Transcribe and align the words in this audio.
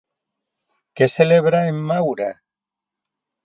Què 1.01 1.09
celebra 1.17 1.61
en 1.75 1.79
Maura? 1.93 2.33